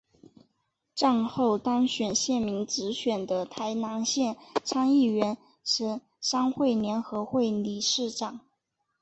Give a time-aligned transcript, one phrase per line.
[0.95, 8.39] 战后当选县民直选的台南县参议员省商会联合会理事长。